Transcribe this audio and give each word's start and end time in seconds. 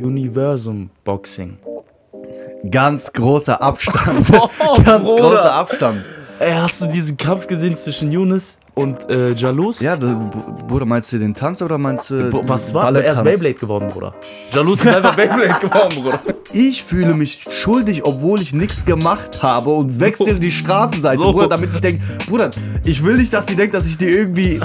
Universum 0.00 0.90
Boxing. 1.04 1.58
Ganz 2.70 3.12
großer 3.12 3.60
Abstand. 3.60 4.30
Oh, 4.32 4.48
Ganz 4.84 5.08
Bruder. 5.08 5.22
großer 5.22 5.52
Abstand. 5.52 6.04
Ey, 6.38 6.52
hast 6.54 6.82
du 6.82 6.86
diesen 6.86 7.16
Kampf 7.16 7.46
gesehen 7.46 7.76
zwischen 7.76 8.10
Yunus 8.12 8.58
und 8.74 9.10
äh, 9.10 9.32
Jalous? 9.32 9.80
Ja, 9.80 9.96
das, 9.96 10.10
Bruder, 10.66 10.86
meinst 10.86 11.12
du 11.12 11.18
den 11.18 11.34
Tanz 11.34 11.60
oder 11.60 11.76
meinst 11.76 12.08
du. 12.10 12.30
Bo- 12.30 12.42
Was 12.46 12.72
war? 12.72 12.94
Er 12.94 13.12
ist 13.12 13.22
Beyblade 13.22 13.54
geworden, 13.54 13.90
Bruder. 13.92 14.14
Jalous 14.50 14.80
ist 14.84 14.94
einfach 14.94 15.14
Beyblade 15.14 15.54
geworden, 15.60 16.02
Bruder. 16.02 16.20
Ich 16.52 16.82
fühle 16.82 17.14
mich 17.14 17.44
schuldig, 17.50 18.04
obwohl 18.04 18.40
ich 18.40 18.54
nichts 18.54 18.84
gemacht 18.84 19.42
habe 19.42 19.70
und 19.70 20.00
wechsle 20.00 20.34
die 20.40 20.50
Straßenseite, 20.50 21.18
So. 21.18 21.32
Bruder, 21.32 21.48
damit 21.48 21.70
ich 21.74 21.80
denke, 21.80 22.02
Bruder, 22.28 22.50
ich 22.84 23.04
will 23.04 23.16
nicht, 23.18 23.32
dass 23.32 23.46
sie 23.46 23.56
denkt, 23.56 23.74
dass 23.74 23.86
ich 23.86 23.98
dir 23.98 24.08
irgendwie 24.08 24.60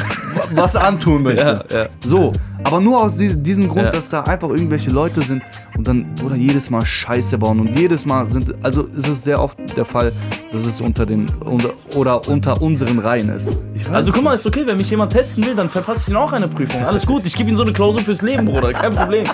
was 0.54 0.76
antun 0.76 1.24
möchte. 1.24 1.66
Ja, 1.72 1.78
ja. 1.78 1.90
So, 2.04 2.32
aber 2.64 2.80
nur 2.82 3.02
aus 3.02 3.16
die- 3.18 3.36
diesem 3.42 3.68
Grund, 3.68 3.86
Ja. 3.86 3.92
dass 3.92 4.10
da 4.10 4.22
einfach 4.24 4.50
irgendwelche 4.50 4.90
Leute 4.90 5.22
sind 5.22 5.42
und 5.78 5.88
dann, 5.88 6.14
Bruder, 6.16 6.36
jedes 6.36 6.70
Mal 6.70 6.86
Scheiße 6.86 7.38
bauen 7.38 7.60
und 7.60 7.78
jedes 7.78 8.06
Mal 8.06 8.30
sind, 8.30 8.54
also 8.64 8.84
ist 8.84 9.08
es 9.08 9.24
sehr 9.24 9.42
oft 9.42 9.58
der 9.78 9.86
Fall, 9.86 10.12
dass 10.52 10.66
es 10.66 10.82
unter 10.82 11.06
den, 11.06 11.26
unter, 11.44 11.70
oder 11.96 12.28
unter 12.28 12.62
unseren 12.62 13.00
Reihen 13.00 13.30
ist. 13.30 13.58
Ich 13.76 13.90
weiß 13.90 13.97
Also 13.98 14.12
guck 14.12 14.24
mal, 14.24 14.36
ist 14.36 14.46
okay, 14.46 14.62
wenn 14.66 14.78
mich 14.78 14.90
jemand 14.92 15.12
testen 15.12 15.44
will, 15.44 15.56
dann 15.56 15.70
verpasse 15.72 16.02
ich 16.04 16.10
ihm 16.10 16.18
auch 16.18 16.32
eine 16.32 16.48
Prüfung. 16.48 16.86
Alles 16.86 17.04
gut, 17.06 17.26
ich 17.26 17.36
gebe 17.36 17.50
ihm 17.50 17.56
so 17.56 17.64
eine 17.64 17.74
Klausur 17.74 18.02
fürs 18.04 18.22
Leben, 18.22 18.46
Bruder, 18.46 18.72
kein 18.72 18.94
Problem. 18.94 19.26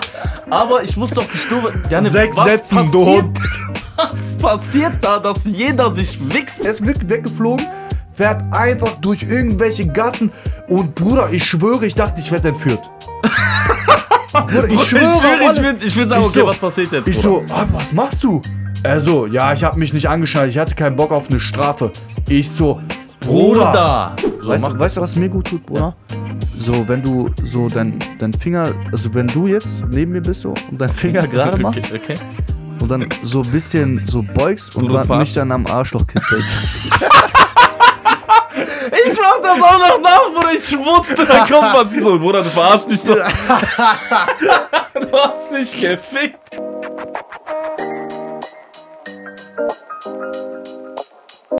Aber 0.48 0.82
ich 0.82 0.96
muss 0.96 1.10
doch 1.10 1.30
nicht 1.30 1.50
nur... 1.50 1.70
Janne, 1.90 2.08
Sechs 2.08 2.34
was 2.34 2.46
Sätzen, 2.46 2.76
passiert, 2.78 2.94
du 2.94 3.06
Hund. 3.16 3.38
Was 3.96 4.32
passiert 4.32 4.92
da, 5.02 5.18
dass 5.18 5.44
jeder 5.44 5.92
sich 5.92 6.18
wichst? 6.32 6.64
Er 6.64 6.70
ist 6.72 6.84
wirklich 6.86 7.08
weggeflogen, 7.10 7.66
fährt 8.14 8.42
einfach 8.52 8.92
durch 9.02 9.22
irgendwelche 9.24 9.86
Gassen 9.86 10.32
und 10.68 10.94
Bruder, 10.94 11.28
ich 11.30 11.44
schwöre, 11.44 11.84
ich 11.84 11.94
dachte, 11.94 12.20
ich 12.22 12.32
werde 12.32 12.48
entführt. 12.48 12.90
Bruder, 14.32 14.68
ich 14.70 14.82
schwöre, 14.82 15.02
ich 15.04 15.22
will, 15.60 15.66
alles. 15.66 15.82
ich 15.82 15.96
will, 15.96 16.08
sagen, 16.08 16.24
okay, 16.24 16.40
so- 16.40 16.46
was 16.46 16.56
passiert 16.56 16.90
jetzt, 16.90 17.06
Ich 17.06 17.20
Bruder? 17.20 17.46
so, 17.48 17.54
ah, 17.54 17.66
was 17.70 17.92
machst 17.92 18.24
du? 18.24 18.40
Er 18.82 18.98
so, 18.98 19.26
ja, 19.26 19.52
ich 19.52 19.62
habe 19.62 19.78
mich 19.78 19.92
nicht 19.92 20.08
angeschnallt, 20.08 20.50
ich 20.50 20.58
hatte 20.58 20.74
keinen 20.74 20.96
Bock 20.96 21.12
auf 21.12 21.28
eine 21.30 21.38
Strafe. 21.38 21.90
Ich 22.28 22.50
so, 22.50 22.80
Bruder. 23.26 24.14
Bruder! 24.16 24.16
So, 24.40 24.48
weißt, 24.50 24.64
mach 24.64 24.72
du, 24.72 24.78
weißt 24.78 24.96
du, 24.96 25.00
was 25.00 25.16
mir 25.16 25.28
gut 25.28 25.46
tut, 25.46 25.64
Bruder? 25.66 25.94
So, 26.58 26.86
wenn 26.88 27.02
du 27.02 27.30
so 27.44 27.68
dein, 27.68 27.98
dein 28.18 28.32
Finger, 28.32 28.72
also 28.92 29.12
wenn 29.14 29.26
du 29.26 29.46
jetzt 29.46 29.82
neben 29.90 30.12
mir 30.12 30.20
bist 30.22 30.42
so 30.42 30.54
und 30.70 30.80
dein 30.80 30.88
Finger 30.88 31.26
gerade 31.26 31.58
machst 31.58 31.78
Okay, 31.78 32.00
okay. 32.02 32.14
und 32.80 32.90
dann 32.90 33.08
so 33.22 33.42
ein 33.42 33.50
bisschen 33.50 34.02
so 34.04 34.22
beugst 34.22 34.76
und 34.76 34.92
dann 34.92 35.18
mich 35.18 35.32
dann 35.32 35.52
am 35.52 35.66
Arschloch 35.66 36.06
kitzelst. 36.06 36.58
Ich 39.06 39.18
mach 39.18 39.40
das 39.42 39.60
auch 39.60 39.78
noch 39.78 40.00
nach, 40.00 40.32
Bruder. 40.32 40.52
Ich 40.54 40.78
wusste, 40.78 41.16
da 41.26 41.44
kommt 41.46 41.74
was 41.74 41.94
so. 41.94 42.18
Bruder, 42.18 42.42
du 42.42 42.48
verarschst 42.48 42.88
mich 42.88 43.02
doch. 43.02 43.16
du 44.94 45.12
hast 45.12 45.52
mich 45.52 45.80
gefickt. 45.80 46.38